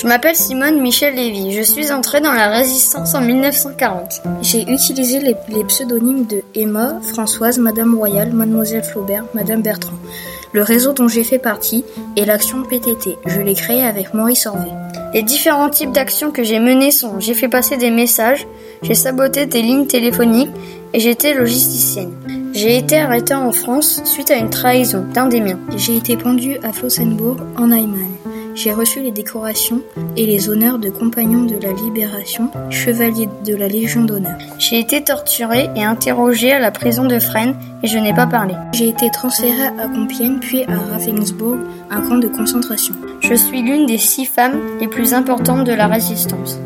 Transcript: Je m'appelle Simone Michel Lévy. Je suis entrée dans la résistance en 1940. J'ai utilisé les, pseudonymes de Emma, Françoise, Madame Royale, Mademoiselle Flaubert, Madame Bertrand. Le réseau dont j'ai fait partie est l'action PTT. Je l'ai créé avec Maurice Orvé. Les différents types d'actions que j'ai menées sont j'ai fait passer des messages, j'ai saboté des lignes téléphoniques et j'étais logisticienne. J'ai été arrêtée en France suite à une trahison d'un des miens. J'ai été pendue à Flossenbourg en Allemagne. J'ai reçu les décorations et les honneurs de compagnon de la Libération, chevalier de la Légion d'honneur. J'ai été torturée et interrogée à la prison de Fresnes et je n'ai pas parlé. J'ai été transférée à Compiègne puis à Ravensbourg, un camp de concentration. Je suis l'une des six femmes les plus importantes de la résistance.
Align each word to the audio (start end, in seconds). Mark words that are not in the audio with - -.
Je 0.00 0.06
m'appelle 0.06 0.34
Simone 0.34 0.80
Michel 0.80 1.14
Lévy. 1.14 1.52
Je 1.52 1.60
suis 1.60 1.92
entrée 1.92 2.22
dans 2.22 2.32
la 2.32 2.48
résistance 2.48 3.14
en 3.14 3.20
1940. 3.20 4.22
J'ai 4.40 4.62
utilisé 4.62 5.20
les, 5.20 5.64
pseudonymes 5.64 6.24
de 6.24 6.42
Emma, 6.54 6.98
Françoise, 7.02 7.58
Madame 7.58 7.94
Royale, 7.94 8.32
Mademoiselle 8.32 8.82
Flaubert, 8.82 9.26
Madame 9.34 9.60
Bertrand. 9.60 9.98
Le 10.54 10.62
réseau 10.62 10.94
dont 10.94 11.06
j'ai 11.06 11.22
fait 11.22 11.38
partie 11.38 11.84
est 12.16 12.24
l'action 12.24 12.62
PTT. 12.62 13.18
Je 13.26 13.42
l'ai 13.42 13.52
créé 13.52 13.84
avec 13.84 14.14
Maurice 14.14 14.46
Orvé. 14.46 14.70
Les 15.12 15.22
différents 15.22 15.68
types 15.68 15.92
d'actions 15.92 16.30
que 16.30 16.44
j'ai 16.44 16.60
menées 16.60 16.92
sont 16.92 17.20
j'ai 17.20 17.34
fait 17.34 17.48
passer 17.48 17.76
des 17.76 17.90
messages, 17.90 18.46
j'ai 18.80 18.94
saboté 18.94 19.44
des 19.44 19.60
lignes 19.60 19.86
téléphoniques 19.86 20.50
et 20.94 21.00
j'étais 21.00 21.34
logisticienne. 21.34 22.14
J'ai 22.54 22.78
été 22.78 22.96
arrêtée 22.96 23.34
en 23.34 23.52
France 23.52 24.00
suite 24.06 24.30
à 24.30 24.36
une 24.36 24.48
trahison 24.48 25.04
d'un 25.12 25.28
des 25.28 25.42
miens. 25.42 25.60
J'ai 25.76 25.96
été 25.96 26.16
pendue 26.16 26.56
à 26.62 26.72
Flossenbourg 26.72 27.36
en 27.58 27.70
Allemagne. 27.70 28.09
J'ai 28.54 28.72
reçu 28.72 29.02
les 29.02 29.10
décorations 29.12 29.82
et 30.16 30.26
les 30.26 30.48
honneurs 30.48 30.78
de 30.78 30.90
compagnon 30.90 31.44
de 31.44 31.56
la 31.56 31.72
Libération, 31.72 32.50
chevalier 32.70 33.28
de 33.44 33.54
la 33.54 33.68
Légion 33.68 34.04
d'honneur. 34.04 34.38
J'ai 34.58 34.78
été 34.78 35.02
torturée 35.02 35.68
et 35.76 35.84
interrogée 35.84 36.52
à 36.52 36.58
la 36.58 36.70
prison 36.70 37.06
de 37.06 37.18
Fresnes 37.18 37.56
et 37.82 37.86
je 37.86 37.98
n'ai 37.98 38.12
pas 38.12 38.26
parlé. 38.26 38.54
J'ai 38.72 38.88
été 38.88 39.10
transférée 39.10 39.66
à 39.78 39.88
Compiègne 39.88 40.38
puis 40.40 40.64
à 40.64 40.78
Ravensbourg, 40.78 41.58
un 41.90 42.00
camp 42.02 42.18
de 42.18 42.28
concentration. 42.28 42.94
Je 43.20 43.34
suis 43.34 43.62
l'une 43.62 43.86
des 43.86 43.98
six 43.98 44.26
femmes 44.26 44.60
les 44.80 44.88
plus 44.88 45.14
importantes 45.14 45.64
de 45.64 45.72
la 45.72 45.86
résistance. 45.86 46.58